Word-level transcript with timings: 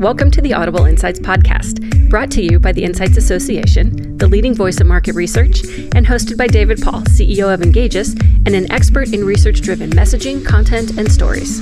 Welcome 0.00 0.30
to 0.30 0.40
the 0.40 0.54
Audible 0.54 0.86
Insights 0.86 1.20
Podcast, 1.20 2.08
brought 2.08 2.30
to 2.30 2.40
you 2.40 2.58
by 2.58 2.72
the 2.72 2.82
Insights 2.82 3.18
Association, 3.18 4.16
the 4.16 4.26
leading 4.26 4.54
voice 4.54 4.80
of 4.80 4.86
market 4.86 5.14
research, 5.14 5.62
and 5.94 6.06
hosted 6.06 6.38
by 6.38 6.46
David 6.46 6.80
Paul, 6.80 7.02
CEO 7.02 7.52
of 7.52 7.60
Engagious, 7.60 8.14
and 8.46 8.54
an 8.54 8.72
expert 8.72 9.12
in 9.12 9.26
research 9.26 9.60
driven 9.60 9.90
messaging, 9.90 10.42
content, 10.42 10.96
and 10.96 11.12
stories. 11.12 11.58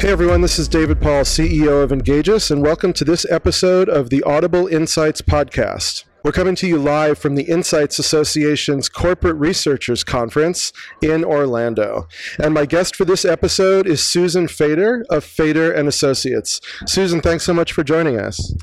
Hey 0.00 0.08
everyone, 0.08 0.40
this 0.40 0.58
is 0.58 0.68
David 0.68 1.02
Paul, 1.02 1.24
CEO 1.24 1.82
of 1.82 1.92
Engagious, 1.92 2.50
and 2.50 2.62
welcome 2.62 2.94
to 2.94 3.04
this 3.04 3.26
episode 3.30 3.90
of 3.90 4.08
the 4.08 4.22
Audible 4.22 4.68
Insights 4.68 5.20
Podcast. 5.20 6.07
We're 6.28 6.32
coming 6.32 6.56
to 6.56 6.68
you 6.68 6.76
live 6.76 7.16
from 7.16 7.36
the 7.36 7.44
Insights 7.44 7.98
Association's 7.98 8.90
Corporate 8.90 9.36
Researchers 9.36 10.04
Conference 10.04 10.74
in 11.00 11.24
Orlando. 11.24 12.06
And 12.38 12.52
my 12.52 12.66
guest 12.66 12.94
for 12.94 13.06
this 13.06 13.24
episode 13.24 13.86
is 13.86 14.04
Susan 14.04 14.46
Fader 14.46 15.06
of 15.08 15.24
Fader 15.24 15.72
and 15.72 15.88
Associates. 15.88 16.60
Susan, 16.84 17.22
thanks 17.22 17.44
so 17.44 17.54
much 17.54 17.72
for 17.72 17.82
joining 17.82 18.20
us. 18.20 18.54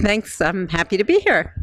Thanks. 0.00 0.40
I'm 0.40 0.68
happy 0.68 0.96
to 0.96 1.02
be 1.02 1.18
here. 1.18 1.56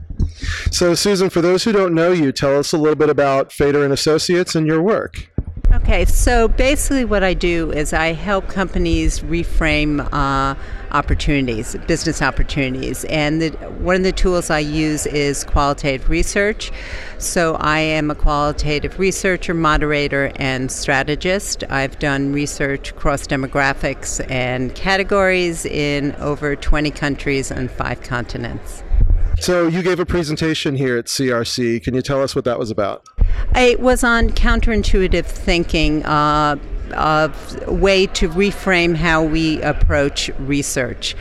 So, 0.71 0.93
Susan, 0.93 1.29
for 1.29 1.39
those 1.39 1.63
who 1.63 1.71
don't 1.71 1.93
know 1.93 2.11
you, 2.11 2.33
tell 2.33 2.59
us 2.59 2.73
a 2.73 2.77
little 2.77 2.97
bit 2.97 3.09
about 3.09 3.53
Fader 3.53 3.81
and 3.81 3.93
Associates 3.93 4.55
and 4.55 4.67
your 4.67 4.81
work. 4.81 5.31
Okay, 5.71 6.03
so 6.03 6.49
basically, 6.49 7.05
what 7.05 7.23
I 7.23 7.33
do 7.33 7.71
is 7.71 7.93
I 7.93 8.11
help 8.11 8.49
companies 8.49 9.21
reframe 9.21 10.05
uh, 10.11 10.55
opportunities, 10.95 11.75
business 11.87 12.21
opportunities. 12.21 13.03
And 13.05 13.41
the, 13.41 13.49
one 13.79 13.97
of 13.97 14.03
the 14.03 14.11
tools 14.11 14.49
I 14.49 14.59
use 14.59 15.05
is 15.05 15.43
qualitative 15.43 16.09
research. 16.09 16.71
So 17.17 17.55
I 17.55 17.79
am 17.79 18.09
a 18.09 18.15
qualitative 18.15 18.97
researcher, 18.97 19.53
moderator, 19.53 20.31
and 20.37 20.71
strategist. 20.71 21.63
I've 21.69 21.99
done 21.99 22.31
research 22.31 22.91
across 22.91 23.27
demographics 23.27 24.25
and 24.31 24.73
categories 24.73 25.65
in 25.65 26.15
over 26.15 26.55
20 26.55 26.91
countries 26.91 27.51
and 27.51 27.69
five 27.69 28.01
continents. 28.01 28.83
So 29.39 29.67
you 29.67 29.83
gave 29.83 29.99
a 29.99 30.05
presentation 30.05 30.75
here 30.75 30.97
at 30.97 31.05
CRC. 31.05 31.83
Can 31.83 31.93
you 31.93 32.01
tell 32.01 32.23
us 32.23 32.35
what 32.35 32.45
that 32.45 32.57
was 32.57 32.71
about? 32.71 33.05
It 33.53 33.81
was 33.81 34.03
on 34.03 34.29
counterintuitive 34.29 35.25
thinking. 35.25 36.05
Uh, 36.05 36.55
a 36.91 37.31
way 37.67 38.07
to 38.07 38.29
reframe 38.29 38.95
how 38.95 39.23
we 39.23 39.61
approach 39.61 40.29
research. 40.39 41.15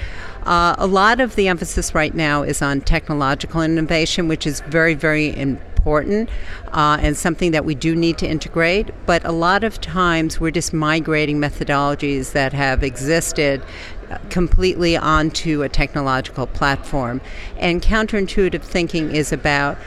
Uh, 0.45 0.75
a 0.79 0.87
lot 0.87 1.21
of 1.21 1.37
the 1.37 1.49
emphasis 1.49 1.95
right 1.95 2.15
now 2.15 2.43
is 2.43 2.61
on 2.61 2.81
technological 2.83 3.63
innovation, 3.63 4.29
which 4.29 4.47
is 4.47 4.61
very, 4.61 4.95
very 4.95 5.35
important 5.37 6.29
uh, 6.73 6.99
and 7.01 7.17
something 7.17 7.51
that 7.53 7.65
we 7.65 7.75
do 7.75 7.95
need 7.95 8.19
to 8.19 8.27
integrate. 8.27 8.91
But 9.07 9.25
a 9.25 9.33
lot 9.33 9.65
of 9.65 9.81
times 9.81 10.41
we're 10.41 10.51
just 10.51 10.73
migrating 10.73 11.39
methodologies 11.39 12.33
that 12.33 12.53
have 12.53 12.83
existed 12.83 13.63
uh, 14.11 14.19
completely 14.29 14.97
onto 14.97 15.63
a 15.63 15.69
technological 15.69 16.47
platform. 16.47 17.21
And 17.59 17.81
counterintuitive 17.83 18.63
thinking 18.63 19.15
is 19.15 19.33
about 19.33 19.79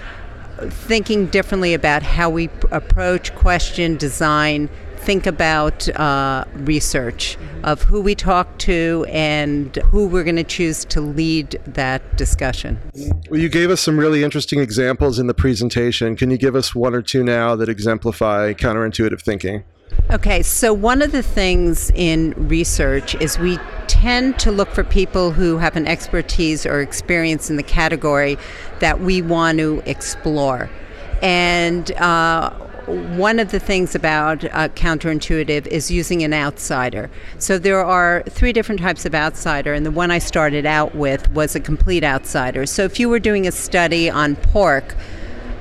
thinking 0.69 1.27
differently 1.27 1.73
about 1.75 2.01
how 2.01 2.29
we 2.31 2.49
approach, 2.71 3.33
question, 3.35 3.95
design, 3.95 4.69
think 4.99 5.25
about 5.25 5.87
uh, 5.89 6.45
research 6.55 7.37
of 7.63 7.83
who 7.83 8.01
we 8.01 8.15
talk 8.15 8.57
to 8.59 9.05
and 9.09 9.75
who 9.77 10.07
we're 10.07 10.23
going 10.23 10.35
to 10.35 10.43
choose 10.43 10.85
to 10.85 11.01
lead 11.01 11.59
that 11.65 12.17
discussion. 12.17 12.79
Well, 13.29 13.39
you 13.39 13.49
gave 13.49 13.69
us 13.69 13.81
some 13.81 13.99
really 13.99 14.23
interesting 14.23 14.59
examples 14.59 15.19
in 15.19 15.27
the 15.27 15.33
presentation. 15.33 16.15
Can 16.15 16.31
you 16.31 16.37
give 16.37 16.55
us 16.55 16.75
one 16.75 16.93
or 16.93 17.01
two 17.01 17.23
now 17.23 17.55
that 17.55 17.69
exemplify 17.69 18.53
counterintuitive 18.53 19.21
thinking? 19.21 19.63
Okay, 20.11 20.41
so 20.41 20.73
one 20.73 21.01
of 21.01 21.11
the 21.11 21.23
things 21.23 21.91
in 21.91 22.33
research 22.47 23.15
is 23.15 23.37
we 23.37 23.57
tend 23.87 24.39
to 24.39 24.51
look 24.51 24.69
for 24.69 24.83
people 24.83 25.31
who 25.31 25.57
have 25.57 25.75
an 25.75 25.87
expertise 25.87 26.65
or 26.65 26.81
experience 26.81 27.49
in 27.49 27.57
the 27.57 27.63
category 27.63 28.37
that 28.79 29.01
we 29.01 29.21
want 29.21 29.57
to 29.57 29.81
explore. 29.85 30.69
And 31.21 31.91
uh, 31.93 32.53
one 32.87 33.37
of 33.39 33.51
the 33.51 33.59
things 33.59 33.95
about 33.95 34.45
uh, 34.45 34.69
counterintuitive 34.69 35.67
is 35.67 35.91
using 35.91 36.23
an 36.23 36.33
outsider. 36.33 37.09
So 37.37 37.57
there 37.57 37.83
are 37.83 38.23
three 38.29 38.53
different 38.53 38.79
types 38.79 39.05
of 39.05 39.13
outsider, 39.13 39.73
and 39.73 39.85
the 39.85 39.91
one 39.91 40.09
I 40.09 40.19
started 40.19 40.65
out 40.65 40.95
with 40.95 41.29
was 41.31 41.55
a 41.55 41.59
complete 41.59 42.03
outsider. 42.03 42.65
So 42.65 42.83
if 42.83 42.99
you 42.99 43.09
were 43.09 43.19
doing 43.19 43.45
a 43.45 43.51
study 43.51 44.09
on 44.09 44.37
pork, 44.37 44.95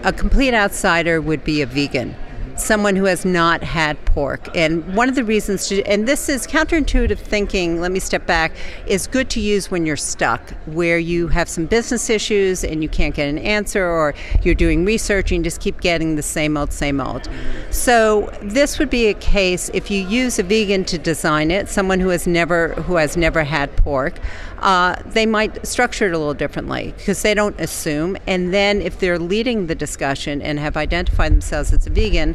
a 0.05 0.13
complete 0.13 0.55
outsider 0.55 1.21
would 1.21 1.43
be 1.43 1.63
a 1.63 1.67
vegan 1.67 2.15
someone 2.57 2.97
who 2.97 3.05
has 3.05 3.25
not 3.25 3.63
had 3.63 4.03
pork. 4.07 4.49
And 4.57 4.95
one 4.95 5.09
of 5.09 5.15
the 5.15 5.25
reasons, 5.25 5.69
to, 5.69 5.83
and 5.85 6.09
this 6.09 6.29
is 6.29 6.47
counterintuitive 6.47 7.19
thinking, 7.19 7.81
let 7.81 7.93
me 7.93 8.01
step 8.01 8.27
back, 8.27 8.53
is 8.87 9.07
good 9.07 9.29
to 9.31 9.41
use 9.41 9.71
when 9.71 9.87
you're 9.87 9.97
stuck, 9.97 10.51
where 10.67 10.99
you 10.99 11.29
have 11.29 11.49
some 11.49 11.67
business 11.67 12.09
issues 12.11 12.65
and 12.65 12.83
you 12.83 12.89
can't 12.89 13.15
get 13.15 13.29
an 13.29 13.39
answer, 13.39 13.87
or 13.87 14.15
you're 14.43 14.55
doing 14.55 14.85
research 14.85 15.31
and 15.31 15.39
you 15.39 15.45
just 15.45 15.61
keep 15.61 15.81
getting 15.81 16.17
the 16.17 16.23
same 16.23 16.57
old, 16.57 16.73
same 16.73 17.01
old. 17.01 17.29
So 17.71 18.31
this 18.43 18.79
would 18.79 18.91
be 18.91 19.07
a 19.07 19.15
case 19.15 19.71
if 19.75 19.91
you 19.91 20.07
use 20.07 20.39
a 20.39 20.43
vegan 20.43 20.85
to 20.87 20.99
design 20.99 21.51
it, 21.51 21.69
someone 21.69 22.01
who 22.01 22.09
has 22.09 22.27
never 22.27 22.69
who 22.75 22.97
has 22.97 23.17
never 23.17 23.45
had 23.45 23.75
pork 23.77 24.19
uh, 24.59 24.97
they 25.07 25.27
might 25.27 25.67
structure 25.67 26.07
it 26.07 26.13
a 26.13 26.19
little 26.19 26.35
differently 26.35 26.95
because 26.97 27.23
they 27.23 27.35
don't 27.35 27.59
assume. 27.61 28.17
And 28.27 28.53
then 28.53 28.81
if 28.81 28.99
they're 28.99 29.19
leading 29.19 29.67
the 29.67 29.75
discussion 29.75 30.41
and 30.43 30.59
have 30.59 30.77
identified 30.77 31.33
themselves 31.33 31.73
as 31.73 31.87
a 31.87 31.91
vegan, 31.91 32.35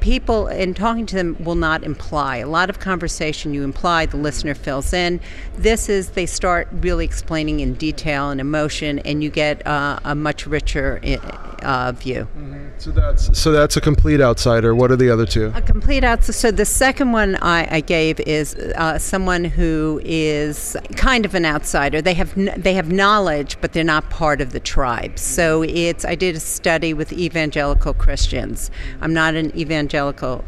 people 0.00 0.48
in 0.48 0.74
talking 0.74 1.06
to 1.06 1.14
them 1.14 1.36
will 1.40 1.54
not 1.54 1.84
imply. 1.84 2.38
A 2.38 2.48
lot 2.48 2.70
of 2.70 2.80
conversation 2.80 3.54
you 3.54 3.62
imply, 3.62 4.06
the 4.06 4.16
listener 4.16 4.54
fills 4.54 4.92
in. 4.92 5.20
This 5.56 5.88
is 5.88 6.10
they 6.10 6.26
start 6.26 6.68
really 6.72 7.04
explaining 7.04 7.60
in 7.60 7.74
detail 7.74 8.30
and 8.30 8.40
emotion, 8.40 8.98
and 9.00 9.22
you 9.22 9.30
get 9.30 9.66
uh, 9.66 10.00
a 10.04 10.14
much 10.14 10.46
richer 10.46 11.00
uh, 11.62 11.92
view. 11.92 12.26
Mm-hmm. 12.36 12.68
So 12.78 12.90
that's 12.92 13.38
so 13.38 13.52
that's 13.52 13.76
a 13.76 13.80
complete 13.80 14.22
outsider. 14.22 14.74
What 14.74 14.90
are 14.90 14.96
the 14.96 15.10
other 15.10 15.26
two? 15.26 15.52
A 15.54 15.60
complete 15.60 16.02
outsider. 16.02 16.32
So 16.32 16.50
the 16.50 16.64
second 16.64 17.12
one 17.12 17.36
I, 17.36 17.76
I 17.76 17.80
gave 17.80 18.20
is 18.20 18.54
uh, 18.54 18.98
someone 18.98 19.44
who 19.44 20.00
is 20.02 20.76
kind 20.96 21.26
of 21.26 21.34
an 21.34 21.44
outsider. 21.44 22.00
They 22.00 22.14
have 22.14 22.38
n- 22.38 22.54
they 22.56 22.72
have 22.72 22.90
knowledge, 22.90 23.58
but 23.60 23.74
they're 23.74 23.84
not 23.84 24.08
part 24.08 24.40
of 24.40 24.52
the 24.52 24.60
tribe. 24.60 25.18
So 25.18 25.62
it's 25.62 26.06
I 26.06 26.14
did 26.14 26.36
a 26.36 26.40
study 26.40 26.94
with 26.94 27.12
evangelical 27.12 27.92
Christians. 27.92 28.70
I'm 29.02 29.12
not 29.12 29.34
an 29.34 29.54
evangelical 29.54 29.89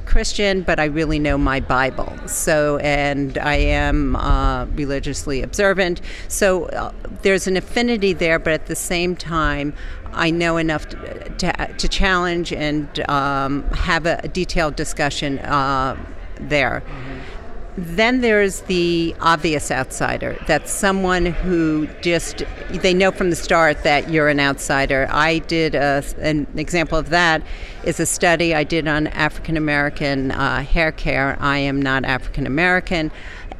Christian, 0.06 0.62
but 0.62 0.78
I 0.78 0.84
really 0.84 1.18
know 1.18 1.36
my 1.36 1.60
Bible. 1.60 2.12
So 2.26 2.78
and 2.78 3.36
I 3.38 3.56
am 3.56 4.16
uh, 4.16 4.66
religiously 4.66 5.42
observant. 5.42 6.00
So 6.28 6.66
uh, 6.66 6.92
there's 7.22 7.46
an 7.46 7.56
affinity 7.56 8.12
there, 8.12 8.38
but 8.38 8.52
at 8.52 8.66
the 8.66 8.76
same 8.76 9.16
time. 9.16 9.74
I 10.14 10.30
know 10.30 10.58
enough 10.58 10.90
to, 10.90 11.30
to, 11.38 11.74
to 11.78 11.88
challenge 11.88 12.52
and 12.52 12.86
um, 13.08 13.62
have 13.70 14.04
a, 14.04 14.28
detailed 14.28 14.76
discussion 14.76 15.38
uh, 15.38 15.96
there. 16.38 16.82
Mm-hmm. 16.86 17.31
Then 17.76 18.20
there's 18.20 18.60
the 18.62 19.14
obvious 19.20 19.70
outsider. 19.70 20.36
That's 20.46 20.70
someone 20.70 21.24
who 21.24 21.86
just, 22.02 22.44
they 22.70 22.92
know 22.92 23.10
from 23.10 23.30
the 23.30 23.36
start 23.36 23.82
that 23.82 24.10
you're 24.10 24.28
an 24.28 24.40
outsider. 24.40 25.08
I 25.10 25.38
did 25.38 25.74
a, 25.74 26.04
an 26.20 26.46
example 26.56 26.98
of 26.98 27.08
that 27.08 27.42
is 27.84 27.98
a 27.98 28.04
study 28.04 28.54
I 28.54 28.64
did 28.64 28.86
on 28.86 29.06
African 29.06 29.56
American 29.56 30.32
uh, 30.32 30.62
hair 30.62 30.92
care. 30.92 31.38
I 31.40 31.58
am 31.58 31.80
not 31.80 32.04
African 32.04 32.46
American. 32.46 33.10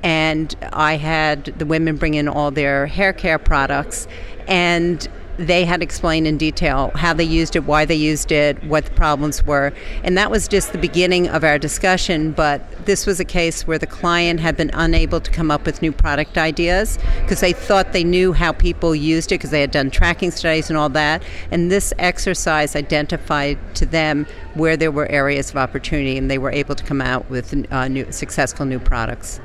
And 0.02 0.54
I 0.72 0.96
had 0.96 1.44
the 1.44 1.64
women 1.64 1.96
bring 1.96 2.14
in 2.14 2.28
all 2.28 2.50
their 2.50 2.86
hair 2.86 3.14
care 3.14 3.38
products. 3.38 4.08
And 4.46 5.08
they 5.38 5.64
had 5.64 5.82
explained 5.82 6.26
in 6.26 6.36
detail 6.36 6.90
how 6.94 7.14
they 7.14 7.24
used 7.24 7.56
it, 7.56 7.64
why 7.64 7.84
they 7.84 7.94
used 7.94 8.30
it, 8.32 8.62
what 8.64 8.84
the 8.84 8.90
problems 8.92 9.44
were. 9.44 9.72
And 10.04 10.16
that 10.18 10.30
was 10.30 10.48
just 10.48 10.72
the 10.72 10.78
beginning 10.78 11.28
of 11.28 11.44
our 11.44 11.58
discussion. 11.58 12.32
But 12.32 12.84
this 12.84 13.06
was 13.06 13.20
a 13.20 13.24
case 13.24 13.66
where 13.66 13.78
the 13.78 13.86
client 13.86 14.40
had 14.40 14.56
been 14.56 14.70
unable 14.74 15.20
to 15.20 15.30
come 15.30 15.50
up 15.50 15.64
with 15.64 15.82
new 15.82 15.92
product 15.92 16.36
ideas 16.36 16.98
because 17.22 17.40
they 17.40 17.52
thought 17.52 17.92
they 17.92 18.04
knew 18.04 18.32
how 18.32 18.52
people 18.52 18.94
used 18.94 19.32
it 19.32 19.36
because 19.36 19.50
they 19.50 19.60
had 19.60 19.70
done 19.70 19.90
tracking 19.90 20.30
studies 20.30 20.68
and 20.68 20.76
all 20.76 20.88
that. 20.90 21.22
And 21.50 21.70
this 21.70 21.92
exercise 21.98 22.76
identified 22.76 23.58
to 23.76 23.86
them 23.86 24.26
where 24.54 24.76
there 24.76 24.90
were 24.90 25.10
areas 25.10 25.50
of 25.50 25.56
opportunity 25.56 26.18
and 26.18 26.30
they 26.30 26.38
were 26.38 26.50
able 26.50 26.74
to 26.74 26.84
come 26.84 27.00
out 27.00 27.28
with 27.30 27.54
uh, 27.72 27.88
new, 27.88 28.10
successful 28.12 28.66
new 28.66 28.78
products. 28.78 29.40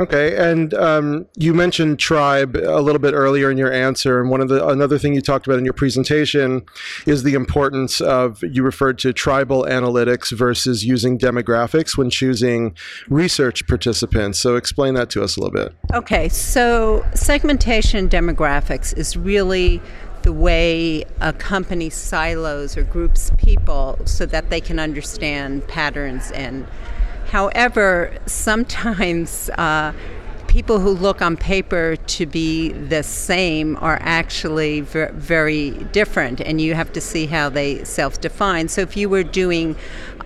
Okay, 0.00 0.34
and 0.34 0.72
um, 0.72 1.26
you 1.36 1.52
mentioned 1.52 1.98
tribe 1.98 2.56
a 2.56 2.80
little 2.80 2.98
bit 2.98 3.12
earlier 3.12 3.50
in 3.50 3.58
your 3.58 3.70
answer, 3.70 4.18
and 4.18 4.30
one 4.30 4.40
of 4.40 4.48
the 4.48 4.66
another 4.66 4.98
thing 4.98 5.14
you 5.14 5.20
talked 5.20 5.46
about 5.46 5.58
in 5.58 5.64
your 5.66 5.74
presentation 5.74 6.64
is 7.06 7.22
the 7.22 7.34
importance 7.34 8.00
of 8.00 8.42
you 8.42 8.62
referred 8.62 8.98
to 9.00 9.12
tribal 9.12 9.64
analytics 9.64 10.32
versus 10.32 10.86
using 10.86 11.18
demographics 11.18 11.98
when 11.98 12.08
choosing 12.08 12.74
research 13.10 13.66
participants. 13.66 14.38
So 14.38 14.56
explain 14.56 14.94
that 14.94 15.10
to 15.10 15.22
us 15.22 15.36
a 15.36 15.40
little 15.40 15.52
bit. 15.52 15.74
Okay, 15.92 16.30
so 16.30 17.04
segmentation 17.14 18.08
demographics 18.08 18.96
is 18.96 19.18
really 19.18 19.82
the 20.22 20.32
way 20.32 21.04
a 21.20 21.34
company 21.34 21.90
silos 21.90 22.74
or 22.74 22.84
groups 22.84 23.32
people 23.36 23.98
so 24.06 24.24
that 24.24 24.48
they 24.48 24.62
can 24.62 24.78
understand 24.78 25.68
patterns 25.68 26.30
and 26.30 26.66
however 27.30 28.12
sometimes 28.26 29.50
uh, 29.58 29.92
people 30.50 30.80
who 30.80 30.90
look 30.90 31.22
on 31.22 31.36
paper 31.36 31.94
to 31.94 32.26
be 32.26 32.70
the 32.72 33.04
same 33.04 33.76
are 33.76 33.98
actually 34.02 34.80
ver- 34.80 35.12
very 35.12 35.70
different, 35.92 36.40
and 36.40 36.60
you 36.60 36.74
have 36.74 36.92
to 36.92 37.00
see 37.00 37.26
how 37.26 37.48
they 37.48 37.84
self 37.84 38.20
define. 38.20 38.66
So, 38.68 38.80
if 38.80 38.96
you 38.96 39.08
were 39.08 39.22
doing 39.22 39.76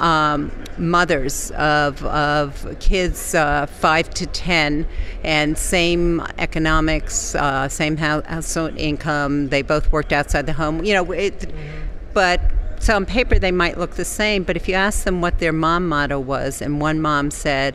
um, 0.01 0.51
mothers 0.79 1.51
of, 1.53 2.03
of 2.07 2.77
kids 2.81 3.35
uh, 3.35 3.67
5 3.67 4.11
to 4.11 4.27
10 4.27 4.87
and 5.23 5.59
same 5.59 6.23
economics, 6.39 7.35
uh, 7.35 7.69
same 7.69 7.99
household 7.99 8.77
income, 8.79 9.51
they 9.51 9.61
both 9.61 9.93
worked 9.93 10.13
outside 10.13 10.47
the 10.47 10.55
home, 10.55 10.83
you 10.85 10.95
know, 10.95 11.13
it, 11.13 11.53
but 12.15 12.41
so 12.85 12.97
on 12.97 13.07
paper 13.07 13.39
they 13.39 13.51
might 13.51 13.79
look 13.79 13.93
the 13.93 14.05
same, 14.05 14.43
but 14.43 14.57
if 14.57 14.69
you 14.69 14.75
ask 14.75 15.05
them 15.05 15.23
what 15.23 15.39
their 15.39 15.55
mom 15.55 15.89
motto 15.89 16.21
was, 16.21 16.61
and 16.61 16.83
one 16.83 17.01
mom 17.01 17.31
said, 17.31 17.75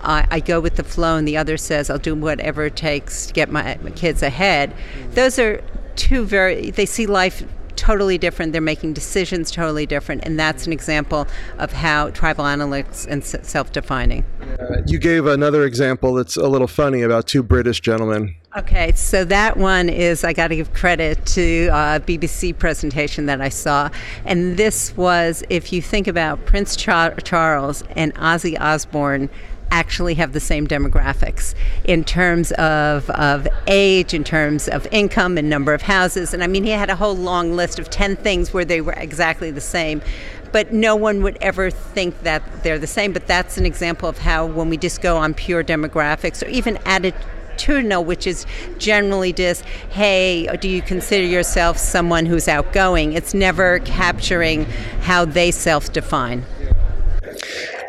I, 0.00 0.26
I, 0.30 0.40
go 0.40 0.60
with 0.60 0.74
the 0.74 0.82
flow, 0.82 1.16
and 1.16 1.28
the 1.28 1.36
other 1.36 1.56
says, 1.56 1.90
I'll 1.90 1.98
do 1.98 2.14
whatever 2.14 2.64
it 2.66 2.74
takes 2.74 3.26
to 3.26 3.32
get 3.32 3.50
my, 3.50 3.78
my 3.82 3.90
kids 3.90 4.20
ahead. 4.20 4.74
Those 5.12 5.38
are 5.38 5.62
two 5.94 6.24
very, 6.24 6.72
they 6.72 6.86
see 6.86 7.06
life 7.06 7.44
totally 7.76 8.18
different. 8.18 8.52
They're 8.52 8.60
making 8.60 8.92
decisions 8.92 9.50
totally 9.52 9.86
different. 9.86 10.24
And 10.24 10.38
that's 10.38 10.66
an 10.66 10.72
example 10.72 11.28
of 11.58 11.72
how 11.72 12.10
tribal 12.10 12.44
analytics 12.44 13.06
and 13.06 13.24
self 13.24 13.72
defining. 13.72 14.24
Uh, 14.42 14.82
you 14.86 14.98
gave 14.98 15.26
another 15.26 15.64
example 15.64 16.14
that's 16.14 16.36
a 16.36 16.48
little 16.48 16.66
funny 16.66 17.02
about 17.02 17.28
two 17.28 17.42
British 17.42 17.80
gentlemen. 17.80 18.34
Okay, 18.58 18.90
so 18.96 19.24
that 19.26 19.56
one 19.56 19.88
is 19.88 20.24
I 20.24 20.32
got 20.32 20.48
to 20.48 20.56
give 20.56 20.72
credit 20.72 21.24
to 21.26 21.66
a 21.66 21.70
uh, 21.70 21.98
BBC 22.00 22.58
presentation 22.58 23.26
that 23.26 23.40
I 23.40 23.50
saw, 23.50 23.88
and 24.24 24.56
this 24.56 24.96
was 24.96 25.44
if 25.48 25.72
you 25.72 25.80
think 25.80 26.08
about 26.08 26.44
Prince 26.44 26.74
Char- 26.74 27.14
Charles 27.20 27.84
and 27.94 28.12
Ozzy 28.16 28.58
Osbourne 28.60 29.30
actually 29.70 30.14
have 30.14 30.32
the 30.32 30.40
same 30.40 30.66
demographics 30.66 31.54
in 31.84 32.02
terms 32.02 32.50
of, 32.52 33.08
of 33.10 33.46
age, 33.68 34.12
in 34.12 34.24
terms 34.24 34.66
of 34.66 34.88
income 34.90 35.38
and 35.38 35.48
number 35.48 35.72
of 35.72 35.82
houses. 35.82 36.34
And 36.34 36.42
I 36.42 36.48
mean, 36.48 36.64
he 36.64 36.70
had 36.70 36.90
a 36.90 36.96
whole 36.96 37.14
long 37.14 37.54
list 37.54 37.78
of 37.78 37.90
10 37.90 38.16
things 38.16 38.52
where 38.52 38.64
they 38.64 38.80
were 38.80 38.94
exactly 38.94 39.52
the 39.52 39.60
same. 39.60 40.02
But 40.50 40.72
no 40.72 40.96
one 40.96 41.22
would 41.22 41.38
ever 41.42 41.70
think 41.70 42.22
that 42.22 42.42
they're 42.64 42.78
the 42.78 42.86
same. 42.86 43.12
But 43.12 43.26
that's 43.26 43.58
an 43.58 43.66
example 43.66 44.08
of 44.08 44.18
how, 44.18 44.46
when 44.46 44.70
we 44.70 44.78
just 44.78 45.02
go 45.02 45.18
on 45.18 45.34
pure 45.34 45.62
demographics 45.62 46.44
or 46.44 46.48
even 46.48 46.78
which 48.04 48.26
is 48.26 48.46
generally 48.78 49.32
just, 49.32 49.64
hey, 49.90 50.46
do 50.60 50.68
you 50.68 50.82
consider 50.82 51.24
yourself 51.24 51.78
someone 51.78 52.26
who's 52.26 52.48
outgoing? 52.48 53.12
It's 53.12 53.34
never 53.34 53.80
capturing 53.80 54.64
how 55.02 55.24
they 55.24 55.50
self 55.50 55.92
define. 55.92 56.44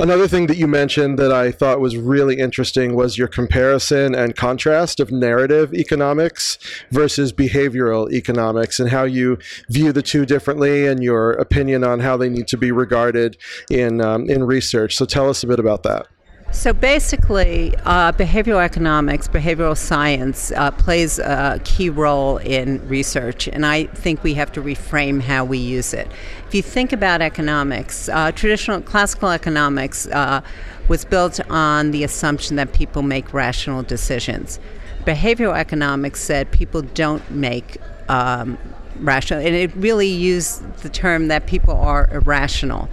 Another 0.01 0.29
thing 0.29 0.47
that 0.47 0.55
you 0.55 0.65
mentioned 0.65 1.19
that 1.19 1.33
I 1.33 1.51
thought 1.51 1.81
was 1.81 1.97
really 1.97 2.39
interesting 2.39 2.95
was 2.95 3.17
your 3.17 3.27
comparison 3.27 4.15
and 4.15 4.33
contrast 4.33 5.01
of 5.01 5.11
narrative 5.11 5.73
economics 5.73 6.57
versus 6.89 7.33
behavioral 7.33 8.09
economics 8.09 8.79
and 8.79 8.89
how 8.89 9.03
you 9.03 9.37
view 9.69 9.91
the 9.91 10.01
two 10.01 10.25
differently 10.25 10.87
and 10.87 11.03
your 11.03 11.31
opinion 11.33 11.83
on 11.83 11.99
how 11.99 12.15
they 12.15 12.29
need 12.29 12.47
to 12.47 12.57
be 12.57 12.71
regarded 12.71 13.35
in, 13.69 13.99
um, 13.99 14.29
in 14.29 14.45
research. 14.45 14.95
So 14.95 15.03
tell 15.05 15.29
us 15.29 15.43
a 15.43 15.47
bit 15.47 15.59
about 15.59 15.83
that. 15.83 16.07
So 16.51 16.73
basically, 16.73 17.73
uh, 17.85 18.11
behavioral 18.11 18.61
economics, 18.61 19.27
behavioral 19.27 19.77
science 19.77 20.51
uh, 20.51 20.71
plays 20.71 21.19
a 21.19 21.61
key 21.63 21.89
role 21.89 22.37
in 22.37 22.85
research, 22.87 23.47
and 23.47 23.65
I 23.65 23.85
think 23.85 24.23
we 24.23 24.33
have 24.33 24.51
to 24.53 24.61
reframe 24.61 25.21
how 25.21 25.45
we 25.45 25.59
use 25.59 25.93
it. 25.93 26.11
If 26.47 26.55
you 26.55 26.63
think 26.63 26.91
about 26.91 27.21
economics, 27.21 28.09
uh, 28.09 28.31
traditional 28.31 28.81
classical 28.81 29.29
economics 29.29 30.07
uh, 30.07 30.41
was 30.87 31.05
built 31.05 31.39
on 31.51 31.91
the 31.91 32.03
assumption 32.03 32.55
that 32.55 32.73
people 32.73 33.03
make 33.03 33.31
rational 33.31 33.83
decisions. 33.83 34.59
Behavioral 35.05 35.55
economics 35.55 36.19
said 36.19 36.51
people 36.51 36.81
don't 36.81 37.29
make 37.29 37.77
um, 38.09 38.57
rational, 38.99 39.39
and 39.39 39.55
it 39.55 39.73
really 39.75 40.07
used 40.07 40.63
the 40.81 40.89
term 40.89 41.27
that 41.27 41.45
people 41.45 41.75
are 41.75 42.09
irrational. 42.11 42.89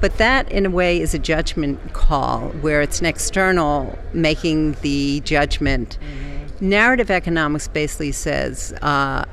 But 0.00 0.18
that, 0.18 0.50
in 0.52 0.66
a 0.66 0.70
way, 0.70 1.00
is 1.00 1.14
a 1.14 1.18
judgment 1.18 1.94
call 1.94 2.48
where 2.60 2.82
it's 2.82 3.00
an 3.00 3.06
external 3.06 3.98
making 4.12 4.72
the 4.82 5.20
judgment. 5.20 5.98
Mm-hmm. 6.00 6.68
Narrative 6.68 7.10
economics 7.10 7.68
basically 7.68 8.12
says 8.12 8.72
uh, 8.82 9.24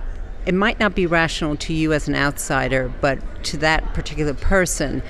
it 0.45 0.53
might 0.53 0.79
not 0.79 0.95
be 0.95 1.05
rational 1.05 1.55
to 1.57 1.73
you 1.73 1.93
as 1.93 2.07
an 2.07 2.15
outsider, 2.15 2.91
but 3.01 3.19
to 3.45 3.57
that 3.57 3.93
particular 3.93 4.33
person, 4.33 5.01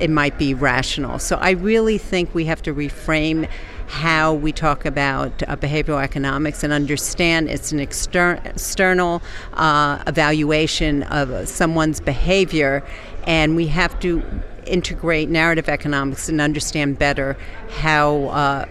it 0.00 0.10
might 0.10 0.38
be 0.38 0.54
rational. 0.54 1.18
So 1.18 1.36
I 1.36 1.50
really 1.50 1.98
think 1.98 2.34
we 2.34 2.46
have 2.46 2.62
to 2.62 2.74
reframe 2.74 3.48
how 3.86 4.32
we 4.32 4.52
talk 4.52 4.84
about 4.86 5.42
uh, 5.42 5.56
behavioral 5.56 6.02
economics 6.02 6.64
and 6.64 6.72
understand 6.72 7.50
it's 7.50 7.72
an 7.72 7.80
exter- 7.80 8.40
external 8.44 9.22
uh, 9.54 10.02
evaluation 10.06 11.02
of 11.04 11.46
someone's 11.46 12.00
behavior, 12.00 12.82
and 13.24 13.54
we 13.54 13.66
have 13.66 13.98
to 14.00 14.22
integrate 14.66 15.28
narrative 15.28 15.68
economics 15.68 16.28
and 16.28 16.40
understand 16.40 16.98
better 16.98 17.36
how 17.70 18.24
uh, 18.26 18.64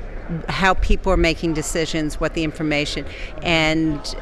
how 0.49 0.73
people 0.75 1.11
are 1.11 1.17
making 1.17 1.53
decisions, 1.53 2.19
what 2.19 2.33
the 2.33 2.43
information, 2.43 3.05
and 3.43 4.15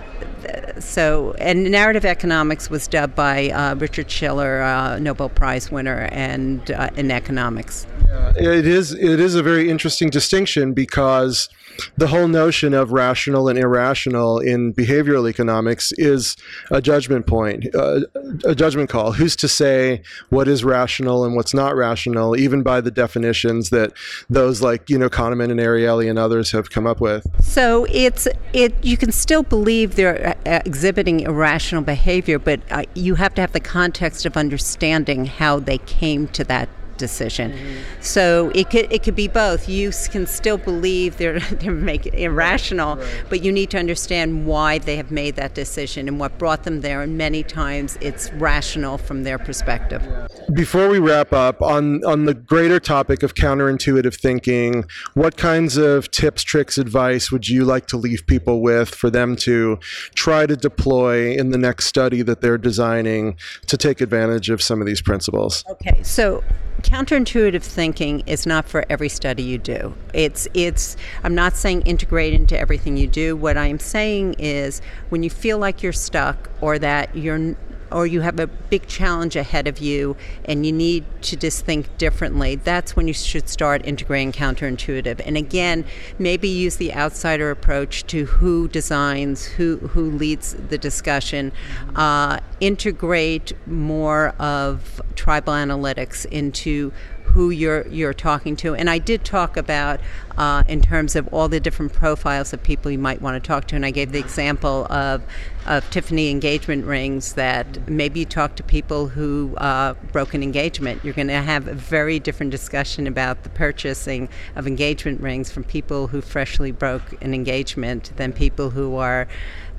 so 0.80 1.33
and 1.39 1.69
narrative 1.71 2.06
economics 2.06 2.69
was 2.69 2.88
dubbed 2.88 3.16
by 3.16 3.50
uh, 3.50 3.75
Richard 3.75 4.10
Shiller, 4.10 4.62
uh, 4.62 5.00
Nobel 5.00 5.30
Prize 5.30 5.71
winner, 5.71 6.07
and 6.12 6.71
uh, 6.71 6.89
in 6.95 7.12
economics. 7.12 7.86
Yeah, 8.07 8.33
it 8.36 8.66
is 8.66 8.94
it 8.94 9.19
is 9.19 9.36
a 9.36 9.44
very 9.44 9.69
interesting 9.69 10.10
distinction 10.10 10.74
because 10.74 11.50
the 11.98 12.07
whole 12.07 12.27
notion 12.27 12.74
of 12.74 12.92
rational 12.92 13.48
and 13.48 13.57
irrational 13.57 14.39
in 14.39 14.74
behavioral 14.74 15.30
economics 15.30 15.92
is 15.94 16.36
a 16.72 16.81
judgment 16.81 17.25
point, 17.25 17.74
uh, 17.75 18.01
a 18.44 18.56
judgment 18.56 18.89
call. 18.89 19.13
Who's 19.13 19.36
to 19.38 19.48
say 19.48 20.01
what 20.30 20.48
is 20.48 20.63
rational 20.63 21.24
and 21.24 21.36
what's 21.36 21.54
not 21.54 21.75
rational, 21.75 22.38
even 22.38 22.63
by 22.63 22.81
the 22.81 22.92
definitions 22.92 23.69
that 23.69 23.94
those 24.30 24.62
like 24.62 24.89
you 24.89 24.98
know 24.98 25.10
Kahneman 25.10 25.51
and 25.51 25.60
Ariely 25.60 26.10
and 26.10 26.18
others 26.18 26.51
have 26.51 26.69
come 26.69 26.88
up 26.88 27.00
with? 27.00 27.25
So 27.44 27.86
it's 27.89 28.27
it. 28.54 28.74
You 28.83 28.98
can 28.98 29.12
still 29.12 29.44
believe 29.44 29.95
they're 30.13 30.38
uh, 30.45 30.61
exhibiting 30.65 31.21
irrational 31.21 31.83
behavior, 31.83 32.39
but 32.39 32.61
uh, 32.71 32.83
you 32.95 33.15
have 33.15 33.33
to 33.35 33.41
have 33.41 33.51
the 33.51 33.59
context 33.59 34.25
of 34.25 34.38
understanding 34.38 35.25
how 35.25 35.59
they 35.59 35.77
came 35.79 36.27
to 36.29 36.44
that 36.45 36.69
decision. 37.00 37.54
Mm-hmm. 37.54 38.01
So 38.01 38.51
it 38.53 38.70
could 38.70 38.91
it 38.94 39.01
could 39.01 39.15
be 39.15 39.27
both. 39.27 39.68
You 39.68 39.91
can 40.12 40.27
still 40.27 40.58
believe 40.58 41.18
they're 41.18 41.39
they're 41.62 41.72
making 41.72 42.13
irrational, 42.13 42.98
right. 42.98 43.24
but 43.29 43.44
you 43.44 43.51
need 43.51 43.72
to 43.72 43.79
understand 43.79 44.46
why 44.46 44.77
they 44.77 44.98
have 44.98 45.10
made 45.10 45.36
that 45.38 45.56
decision 45.56 46.08
and 46.08 46.20
what 46.20 46.38
brought 46.38 46.63
them 46.63 46.82
there. 46.82 47.01
And 47.01 47.18
many 47.18 47.41
times 47.41 47.98
it's 48.01 48.32
rational 48.34 49.00
from 49.00 49.24
their 49.24 49.39
perspective. 49.39 50.08
Before 50.53 50.89
we 50.89 51.00
wrap 51.00 51.34
up 51.34 51.62
on 51.63 52.06
on 52.06 52.25
the 52.25 52.36
greater 52.36 52.79
topic 52.79 53.24
of 53.24 53.34
counterintuitive 53.34 54.13
thinking, 54.13 54.86
what 55.15 55.38
kinds 55.38 55.77
of 55.77 56.12
tips, 56.12 56.44
tricks, 56.44 56.77
advice 56.77 57.32
would 57.32 57.48
you 57.48 57.65
like 57.65 57.88
to 57.88 57.98
leave 57.98 58.27
people 58.27 58.62
with 58.62 58.94
for 58.94 59.10
them 59.10 59.36
to 59.38 59.79
try 60.13 60.46
to 60.46 60.56
deploy 60.56 61.32
in 61.32 61.51
the 61.51 61.58
next 61.58 61.86
study 61.86 62.22
that 62.22 62.41
they're 62.41 62.58
designing 62.58 63.38
to 63.68 63.77
take 63.77 64.01
advantage 64.01 64.50
of 64.50 64.62
some 64.62 64.82
of 64.82 64.88
these 64.88 65.01
principles? 65.01 65.63
Okay, 65.70 66.03
so 66.03 66.44
counterintuitive 66.81 67.63
thinking 67.63 68.21
is 68.25 68.45
not 68.45 68.67
for 68.67 68.86
every 68.89 69.09
study 69.09 69.43
you 69.43 69.57
do. 69.57 69.95
It's 70.13 70.48
it's 70.53 70.98
I'm 71.24 71.36
not 71.36 71.55
saying 71.55 71.81
integrate 71.83 72.33
into 72.33 72.57
everything 72.57 72.98
you 72.98 73.07
do. 73.07 73.36
What 73.36 73.57
I'm 73.57 73.79
saying 73.79 74.36
is 74.39 74.81
when 75.09 75.24
you 75.24 75.29
feel 75.29 75.57
like 75.57 75.83
you're 75.83 75.93
stuck 75.93 76.50
or 76.62 76.79
that 76.79 77.15
you're 77.15 77.55
or 77.91 78.08
you 78.08 78.22
have 78.22 78.39
a 78.39 78.48
big 78.48 78.88
challenge 78.88 79.36
ahead 79.36 79.67
of 79.67 79.79
you 79.79 80.15
and 80.46 80.65
you 80.65 80.72
need 80.72 81.05
to 81.24 81.36
just 81.36 81.65
think 81.65 81.98
differently, 81.98 82.55
that's 82.55 82.96
when 82.96 83.08
you 83.08 83.13
should 83.13 83.50
start 83.50 83.81
integrating 83.86 84.31
counterintuitive. 84.31 85.22
And 85.25 85.38
again, 85.38 85.86
maybe 86.17 86.48
use 86.48 86.77
the 86.77 86.93
outsider 86.93 87.51
approach 87.51 88.05
to 88.08 88.25
who 88.25 88.67
designs, 88.67 89.46
who, 89.46 89.77
who 89.77 90.12
leads 90.12 90.53
the 90.53 90.77
discussion. 90.77 91.51
Uh, 91.96 92.39
integrate 92.60 93.53
more 93.65 94.29
of 94.39 95.01
tribal 95.15 95.53
analytics 95.53 96.25
into 96.25 96.91
who 97.33 97.50
you're 97.50 97.88
you're 97.88 98.13
talking 98.13 98.55
to. 98.57 98.75
And 98.75 98.89
I 98.89 98.98
did 98.98 99.24
talk 99.24 99.57
about 99.57 100.00
uh, 100.38 100.63
in 100.67 100.81
terms 100.81 101.15
of 101.15 101.27
all 101.33 101.48
the 101.48 101.59
different 101.59 101.93
profiles 101.93 102.53
of 102.53 102.63
people 102.63 102.89
you 102.91 102.98
might 102.98 103.21
want 103.21 103.41
to 103.41 103.48
talk 103.48 103.65
to. 103.67 103.75
And 103.75 103.86
I 103.86 103.91
gave 103.91 104.12
the 104.12 104.19
example 104.19 104.86
of 104.91 105.21
of 105.65 105.88
Tiffany 105.91 106.31
engagement 106.31 106.86
rings 106.86 107.33
that 107.33 107.88
maybe 107.88 108.21
you 108.21 108.25
talk 108.25 108.55
to 108.55 108.63
people 108.63 109.09
who 109.09 109.55
uh, 109.57 109.93
broke 110.12 110.33
an 110.33 110.41
engagement. 110.41 111.03
You're 111.03 111.13
going 111.13 111.27
to 111.27 111.41
have 111.41 111.67
a 111.67 111.74
very 111.74 112.19
different 112.19 112.51
discussion 112.51 113.05
about 113.05 113.43
the 113.43 113.50
purchasing 113.50 114.29
of 114.55 114.65
engagement 114.65 115.21
rings 115.21 115.51
from 115.51 115.63
people 115.63 116.07
who 116.07 116.21
freshly 116.21 116.71
broke 116.71 117.21
an 117.21 117.33
engagement 117.33 118.12
than 118.15 118.33
people 118.33 118.71
who 118.71 118.95
are 118.95 119.27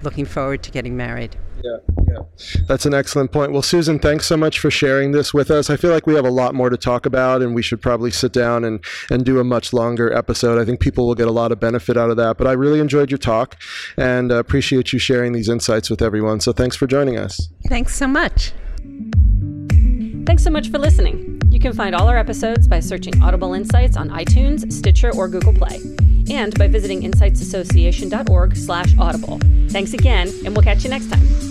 looking 0.03 0.25
forward 0.25 0.63
to 0.65 0.71
getting 0.71 0.97
married. 0.97 1.37
Yeah. 1.63 1.77
yeah. 2.09 2.19
That's 2.67 2.87
an 2.87 2.95
excellent 2.95 3.33
point. 3.33 3.53
Well, 3.53 3.63
Susan, 3.63 3.99
thanks 3.99 4.27
so 4.27 4.37
much 4.37 4.59
for 4.59 4.71
sharing 4.71 5.13
this 5.13 5.35
with 5.35 5.51
us. 5.51 5.69
I 5.69 5.77
feel 5.77 5.91
like 5.91 6.07
we 6.07 6.15
have 6.15 6.25
a 6.25 6.31
lot 6.31 6.55
more 6.55 6.71
to 6.71 6.77
talk 6.77 7.07
about, 7.07 7.43
and 7.43 7.55
we 7.55 7.63
should 7.63 7.83
probably 7.83 8.11
sit 8.11 8.33
down 8.33 8.65
and, 8.65 8.83
and 9.11 9.25
do 9.25 9.39
a 9.39 9.45
much 9.45 9.73
longer 9.73 10.13
episode. 10.13 10.61
I 10.61 10.65
think 10.65 10.81
people 10.81 11.07
will 11.07 11.15
get 11.15 11.29
a 11.29 11.33
lot 11.33 11.53
of 11.53 11.61
benefit 11.61 11.97
out 11.97 12.11
of 12.11 12.17
that. 12.17 12.39
But 12.39 12.47
I 12.47 12.53
really 12.53 12.81
enjoyed 12.81 13.11
your 13.11 13.19
talk 13.19 13.57
and 13.97 14.33
uh, 14.33 14.37
appreciate 14.37 14.93
you 14.93 14.99
sharing 14.99 15.33
these 15.33 15.49
insights 15.49 15.91
with 15.91 16.03
everyone. 16.03 16.41
So 16.41 16.53
thanks 16.53 16.77
for 16.77 16.87
joining 16.87 17.19
us. 17.19 17.49
Thanks 17.69 17.95
so 17.95 18.07
much. 18.07 18.53
Thanks 20.27 20.45
so 20.45 20.51
much 20.51 20.71
for 20.71 20.79
listening. 20.79 21.41
You 21.51 21.59
can 21.59 21.73
find 21.73 21.95
all 21.95 22.09
our 22.09 22.17
episodes 22.17 22.69
by 22.69 22.81
searching 22.81 23.21
Audible 23.23 23.55
Insights 23.55 23.97
on 23.97 24.09
iTunes, 24.11 24.73
Stitcher, 24.73 25.13
or 25.15 25.29
Google 25.29 25.53
Play, 25.53 25.81
and 26.31 26.57
by 26.59 26.69
visiting 26.69 27.03
insightsassociation.org 27.03 28.57
slash 28.57 28.97
audible. 28.99 29.39
Thanks 29.71 29.93
again, 29.93 30.29
and 30.45 30.55
we'll 30.55 30.65
catch 30.65 30.85
you 30.85 30.91
next 30.91 31.11
time. 31.11 31.50